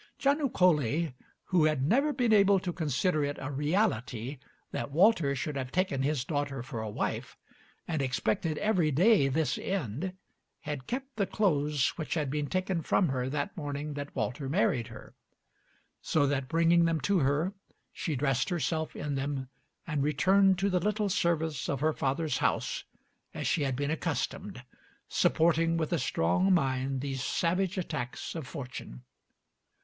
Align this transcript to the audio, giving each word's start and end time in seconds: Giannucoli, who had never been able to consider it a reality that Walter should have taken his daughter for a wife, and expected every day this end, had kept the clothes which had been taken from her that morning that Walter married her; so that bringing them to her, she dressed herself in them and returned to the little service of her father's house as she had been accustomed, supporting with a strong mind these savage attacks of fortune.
Giannucoli, 0.19 1.13
who 1.43 1.65
had 1.65 1.83
never 1.83 2.11
been 2.11 2.33
able 2.33 2.59
to 2.61 2.73
consider 2.73 3.23
it 3.23 3.37
a 3.39 3.51
reality 3.51 4.39
that 4.71 4.89
Walter 4.89 5.35
should 5.35 5.55
have 5.55 5.71
taken 5.71 6.01
his 6.01 6.25
daughter 6.25 6.63
for 6.63 6.81
a 6.81 6.89
wife, 6.89 7.37
and 7.87 8.01
expected 8.01 8.57
every 8.57 8.89
day 8.89 9.27
this 9.27 9.59
end, 9.59 10.13
had 10.61 10.87
kept 10.87 11.17
the 11.17 11.27
clothes 11.27 11.89
which 11.99 12.15
had 12.15 12.31
been 12.31 12.47
taken 12.47 12.81
from 12.81 13.09
her 13.09 13.29
that 13.29 13.55
morning 13.55 13.93
that 13.93 14.15
Walter 14.15 14.49
married 14.49 14.87
her; 14.87 15.13
so 16.01 16.25
that 16.25 16.49
bringing 16.49 16.85
them 16.85 16.99
to 17.01 17.19
her, 17.19 17.53
she 17.93 18.15
dressed 18.15 18.49
herself 18.49 18.95
in 18.95 19.13
them 19.13 19.49
and 19.85 20.01
returned 20.01 20.57
to 20.57 20.71
the 20.71 20.79
little 20.79 21.09
service 21.09 21.69
of 21.69 21.79
her 21.79 21.93
father's 21.93 22.39
house 22.39 22.85
as 23.35 23.45
she 23.45 23.61
had 23.61 23.75
been 23.75 23.91
accustomed, 23.91 24.63
supporting 25.07 25.77
with 25.77 25.93
a 25.93 25.99
strong 25.99 26.51
mind 26.51 27.01
these 27.01 27.23
savage 27.23 27.77
attacks 27.77 28.33
of 28.33 28.47
fortune. 28.47 29.03